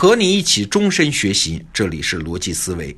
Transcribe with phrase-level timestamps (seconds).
[0.00, 2.96] 和你一起终身学习，这里是逻辑思维。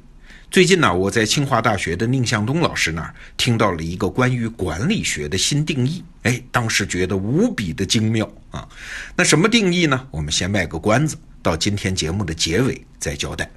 [0.51, 8.69] 最近呢，我在清华大学的宁向东老师那儿听到了一个关于管理学的新定义，哎，当时觉得无比的精妙啊。
[9.17, 10.07] 那什么定义呢？
[10.11, 13.51] 我们先卖个关子，到今天节目的结尾再交代。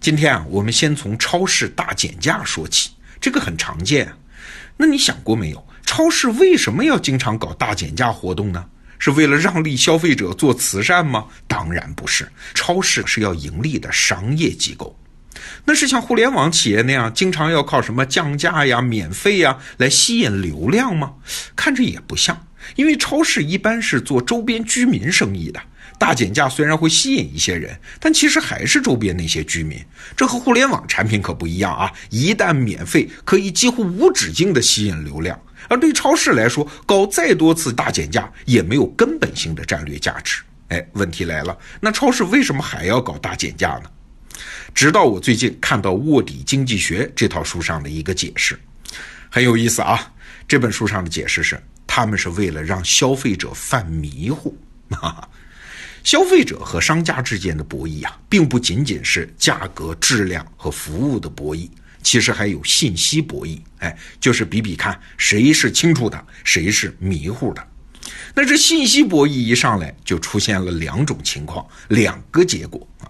[0.00, 4.10] 今天啊，我们先从超市大减价说起，这个很常见。
[4.78, 8.64] 那你想过没有，超市为什么要经常搞大减价活动呢？
[8.98, 11.26] 是为了让利消费者做慈善吗？
[11.46, 14.98] 当然不是，超市是要盈利的商业机构。
[15.64, 21.14] 那是像互联网企业那样，经常要靠什么降价呀、免费呀来吸引流量吗？
[21.56, 25.60] 看着也不像，因为超市一般是做周边居民生意的。
[25.98, 29.78] 大减价虽然会吸引一些人，但其实还是周边那些居民。
[30.16, 31.90] 这和互联网产品可不一样啊！
[32.10, 35.40] 一旦免费，可以几乎无止境的吸引流量。
[35.68, 40.42] 而对超市来说，搞再多次大减价也没有根本性的战略价值。
[40.68, 43.90] 哎，问题来了，那超市为什么还要搞大减价呢？
[44.74, 48.58] 直到我最近看到《卧底经济学》这套书上的一个解释，
[49.30, 50.12] 很有意思啊。
[50.46, 54.54] 这本书上的解释是，他们是为了让消费者犯迷糊。
[56.04, 61.66] 消费者和商家之间的博弈啊，并不仅仅是价格、质量和服务的博弈，
[62.02, 63.58] 其实还有信息博弈。
[63.78, 67.66] 哎，就是比比看谁是清楚的，谁是迷糊的。
[68.34, 73.08] 那这信息博弈一上来，就出现了两种情况，两个结果啊。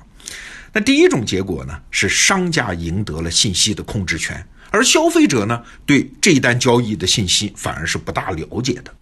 [0.72, 8.94] 那第一种结果呢，是商家赢得了信息的控制权，而消费者呢，对这一单交易的信息反而是不大了解的。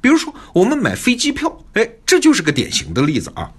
[0.00, 3.50] 比如说，我们买飞机票，哎，这就是个典型的例子啊。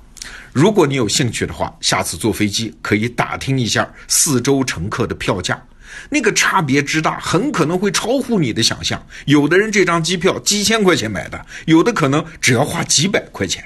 [0.51, 5.61] 如果你有兴趣的话，下次坐飞机可以打听一下四周乘客的票价，
[6.09, 9.01] 那个差别之大，很可能会超乎你的想象。
[9.25, 13.63] 有的人这张机票几千块钱买的，有的可能只要花几百块钱。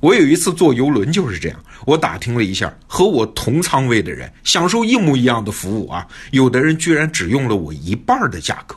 [0.00, 8.76] 我有一次坐游轮就是这样，我打听了一下，和我同舱位的人享受一模一样的服务啊，有的人居然只用了我一半的价格。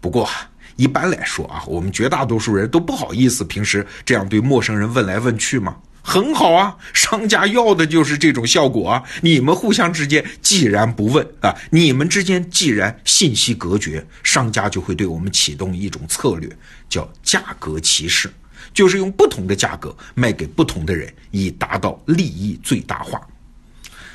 [0.00, 5.76] 不过啊一般来说啊，我们绝大多数人都不好意思平时这样对陌生人问来问去嘛。
[6.02, 9.02] 很好啊，商家要的就是这种效果啊。
[9.22, 16.48] 你们互相之间既然不问啊，你们之间既然信息隔绝，商家就会对我们启动一种策略，
[16.88, 18.32] 叫价格歧视。
[18.72, 23.20] 就是用不同的价格卖给不同的人，以达到利益最大化，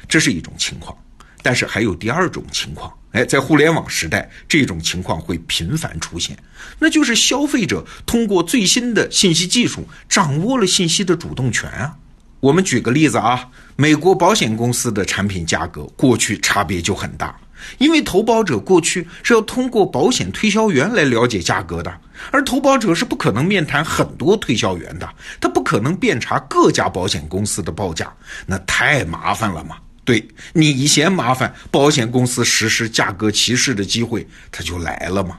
[0.07, 0.95] 这是一种情况。
[1.41, 6.37] 但是还有第二种情况，哎，在互联网时代，这种情况会频繁出现，
[6.79, 11.93] 那就是消费者通过最新的信息技术掌握了信息的主动权啊。
[12.39, 17.35] 我们举个例子啊，美国保险公司的产品价格过去差别就很大。
[17.77, 21.95] 因为投保者过去是要通过保险推销员来了解价格的，
[22.31, 25.07] 而投保者是不可能面谈很多推销员的，
[25.39, 28.11] 他不可能遍查各家保险公司的报价，
[28.47, 29.75] 那太麻烦了嘛。
[30.03, 35.37] 对你嫌麻烦，保险公司实施价格歧视的机会它就来了嘛。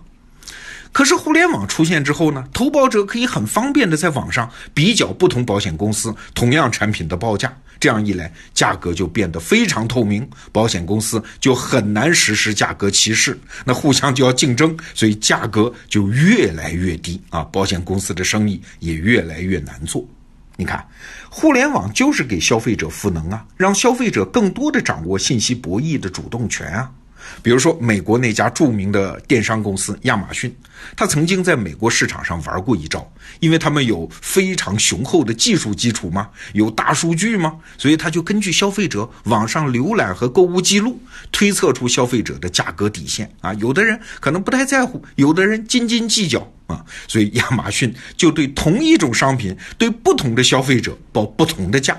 [0.92, 7.56] 可是互联网出现之后呢，投保者可以很方便的在网上比较不同保险公司同样产品的报价。
[7.80, 20.06] 这样一来，价格就变得非常透明，保险公司就很难实施价格歧视，那互相就要竞争，所以价格就越来越低啊，保险公司的生意也越来越难做。
[20.56, 20.86] 你看，
[21.30, 26.90] 互联网就是给消费者赋能啊，让消费者更多的掌握信息博弈的主动权啊。
[27.42, 30.54] 比如说，美国那家著名的电商公司亚马逊，
[30.96, 41.00] 他曾经在美国市场上玩过一招，因为他们有非常雄厚的技术基础嘛，有大数据嘛，所以他就根据消费者网上浏览和购物记录，
[41.30, 43.52] 推测出消费者的价格底线啊。
[43.54, 51.98] 有的人可能不太在乎，有的人斤斤计较啊，所以亚马逊就对同一种商品，对不同的消费者报不同的价。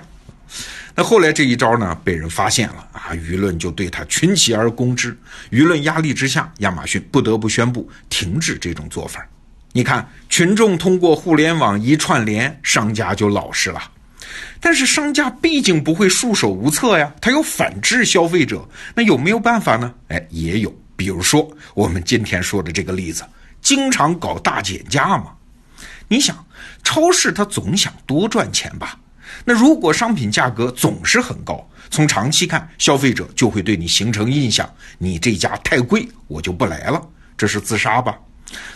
[0.96, 5.18] 那后来这一招呢，被人发现了啊，舆论就对他群起而攻之。
[5.50, 9.28] 舆论压力之下，亚马逊不得不宣布停止这种做法。
[9.72, 13.81] 你看，群众通过互联网一串联，商家就老实了。
[14.60, 18.63] 但是商家毕竟不会束手无策呀，他要反制消费者，
[18.94, 19.92] 那有没有办法呢？
[20.10, 23.24] 哎，也有，比如说我们今天说的这个例子，
[23.62, 25.33] 经常搞大减价嘛。
[26.07, 26.45] 你想，
[26.83, 28.95] 超市他总想多赚钱吧？
[29.45, 37.01] 那如果商品价格总是很高，从长期看，消费者就会对你形成印象，你这家太贵，我就不来了，
[37.38, 38.18] 这是自杀吧？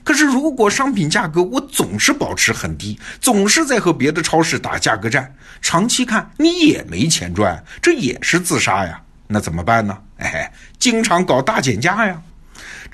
[0.04, 5.32] 可是如果商品价格我总是保持很低，总是在和别的超市打价格战，
[5.62, 9.00] 长期看你也没钱赚，这也是自杀呀？
[9.28, 9.98] 那怎么办呢？
[10.18, 12.20] 哎，经常搞大减价呀！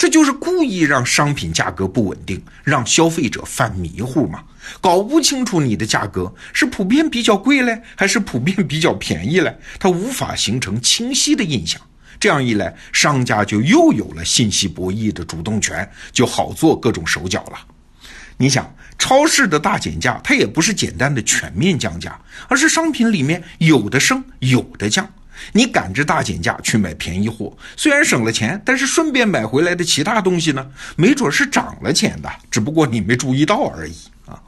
[0.03, 4.43] 这就是故意让商品价格不稳定，让消费者犯迷糊嘛，
[4.81, 11.79] 搞不清楚你的价格是普遍比较贵嘞，还是普遍比较便宜嘞，它无法形成清晰的印象。
[12.19, 17.57] 这样一来，商家就又有了信息博弈的主动权，就好做各种手脚了。
[18.35, 22.19] 你想，超市的大减价，它也不是简单的全面降价，
[22.49, 25.09] 而是商品里面有的升，有的降。
[25.51, 33.95] 你赶着大减价去买便宜货，虽然省了钱，但是顺便买回来的其他东西呢，没准是涨了钱的，只不过你没注意到而已
[34.25, 34.41] 啊。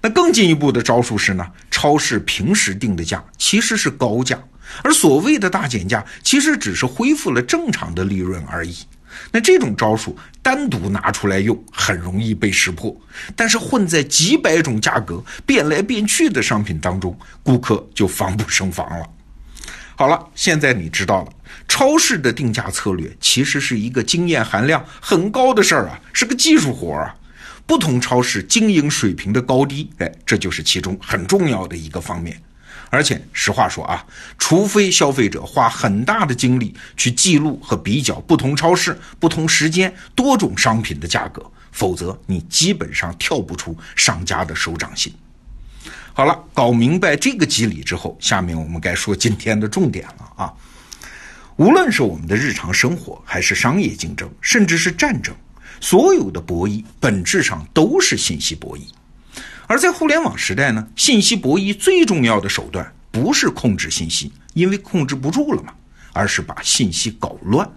[0.00, 4.38] 那更进一步的招数是呢，超市平时定的价其实是高价，
[4.82, 8.76] 而所谓的大减价其实只是恢复了正常的利润而已。
[9.30, 12.94] 那这种招数单独拿出来用，很容易被识破，
[13.36, 19.08] 但是混在几百种价格变来变去的商品当中，顾客就防不胜防了。
[19.96, 21.32] 好了，现在你知道了，
[21.68, 27.14] 超市的定价策略其实是一个经验含量很高的事儿啊，是个技术活儿啊。
[27.66, 32.38] 不同超市经营水平的高低，哎，这就是其中很重要的一个方面。
[32.90, 34.04] 而且实话说啊，
[34.36, 41.42] 除非消费者花很大的精力去记录和比较不同超市、不同时间、多种商品的价格，
[41.72, 45.12] 否则你基本上跳不出商家的手掌心。
[46.16, 50.54] 好了，搞明白这个机理之后，下面我们该说今天的重点了啊。
[51.56, 55.34] 无论是我们的日常生活，还是商业竞争，甚至是战争，
[55.80, 58.82] 所有的博弈本质上都是信息博弈。
[59.66, 65.74] 而在互联网时代呢，信息博弈最重要的手段不是控制信息，因为控制不住了嘛，
[66.12, 67.68] 而是把信息搞乱。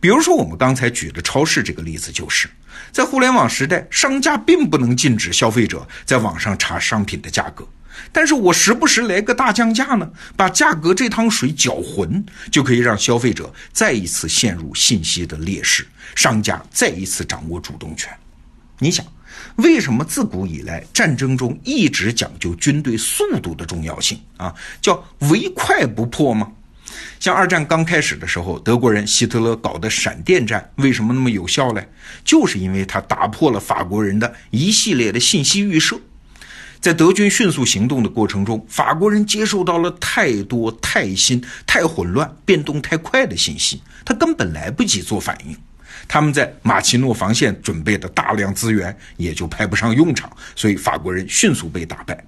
[0.00, 2.48] 比如说我们刚才举的超市这个例子，就是
[2.92, 7.66] 在互联网时代，商家并不能禁止消费者在网上查商品的价格，
[8.12, 18.12] 但是我时不时来个大降价呢，把价格这趟水搅浑，就可以让消费者再一次陷入信息的劣势，商家再一次掌握主动权。
[18.78, 19.04] 你想，
[19.56, 24.54] 为什么自古以来战争中一直讲究军队速度的重要性啊？
[24.82, 26.52] 叫唯快不破吗？
[27.18, 31.88] 像二战刚开始的时候，德国人希特勒搞的闪电战为什么那么有效嘞？
[32.24, 35.98] 就是因为他打破了法国人的一系列的信息预设，
[36.80, 45.56] 在德军迅速行动的过程中，法国人接受到了太多、太新、太混乱、变动太快的信息，他根本来不及做反应。
[46.06, 52.22] 他们在马奇诺防线准备的大量资源也就派不上用场，所以法国人迅速被打败。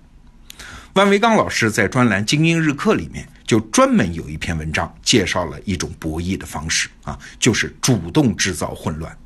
[0.94, 9.16] 万维刚老师在专栏《精英日课》里面就专门有一篇文章介绍了一种博弈的方式啊，就是主动制造混乱。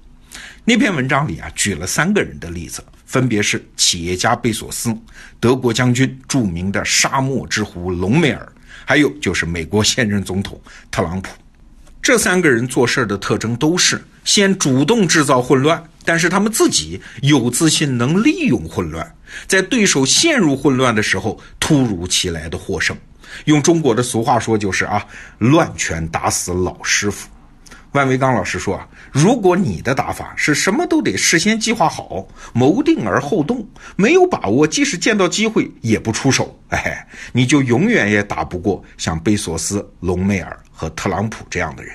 [0.65, 4.97] 那篇文章里啊，举了三个人的例子，分别是企业家贝索斯、
[5.41, 8.53] 德国将军、著名的沙漠之狐隆美尔，
[8.85, 10.59] 还有就是美国现任总统
[10.89, 11.33] 特朗普。
[12.01, 19.13] 这三个人做事的特征都是先主动制造混乱，但是他们自己有自信能利用混乱，
[19.49, 22.97] 在对手陷入混乱的时候突如其来的获胜。
[23.45, 25.05] 用中国的俗话说就是啊，
[25.39, 27.29] 乱拳打死老师傅。
[27.93, 40.59] 万维刚老师说啊，如果你的打法是什么都得事先计划好，谋定而后动，没有把握，即使见到机会也不出手，哎，你就永远也打不过像贝索斯、隆美尔。
[40.75, 41.95] 和特朗普这样的人，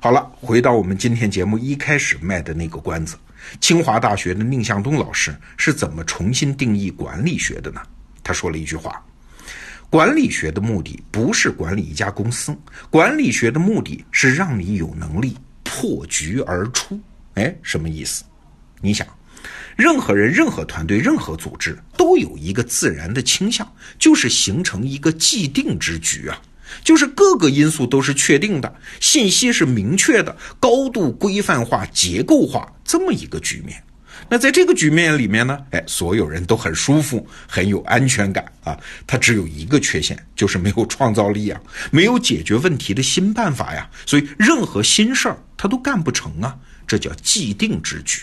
[0.00, 3.16] 好了，回到我们今天节目一开始卖的那个关子，
[3.58, 7.80] 清华大学的宁向东老师是怎么重新定义管理学的呢？
[8.22, 9.02] 他说了一句话：
[9.88, 12.56] 管理学的目的不是管理一家公司，
[12.90, 17.00] 管理学的目的是让你有能力破局而出。
[17.34, 18.24] 哎，什么意思？
[18.80, 19.06] 你想，
[19.76, 23.66] 任何人、任何团队、任何组织都有一个自然的倾向，
[23.98, 26.40] 就是形成一个既定之局啊。
[26.82, 33.82] 就是各个因素都是确定的，信息是明确的，高度规范化、结构化这么一个局面。
[34.28, 38.76] 那在这个局面里面呢，哎，所有人都很舒服，很有安全感啊。
[39.06, 43.88] 它只有一个缺陷，就是没有创造力啊，没有解决问题的新办法呀。
[44.04, 46.56] 所以任何新事儿它都干不成啊，
[46.86, 48.22] 这叫既定之局。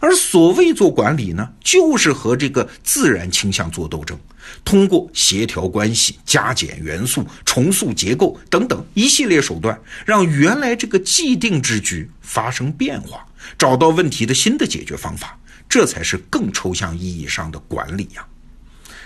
[0.00, 4.18] 而所谓做管理呢，就是和这个自然倾向做斗争，
[4.64, 13.24] 通过协调关系、加减元素、重塑结构等等一系列手段，让原来这个既定之局发生变化，
[13.56, 18.26] 找到问题的新的解决方法，这才是更抽象意义上的管理呀。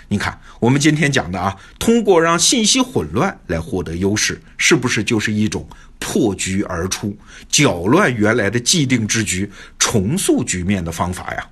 [0.09, 7.17] 你看，我们今天讲的啊，通过让信息混乱来获得优势，是不是就是一种破局而出、
[7.49, 9.49] 搅乱原来的既定之局、
[9.79, 11.47] 重塑局面的方法呀？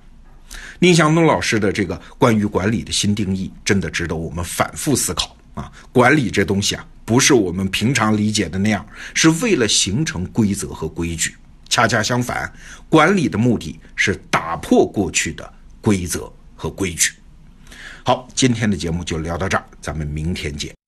[0.78, 5.72] 宁向东老师的这个关于管理的新定义，真的值得我们反复思考啊！
[5.90, 11.34] 管理这东西啊，不是我们平常理解的那样，是为了形成规则和规矩。
[11.72, 12.52] 恰恰相反，
[12.90, 17.12] 管理的目的是打破过去的规则和规矩。
[18.04, 20.81] 好，今天的节目就聊到这儿，咱们明天见。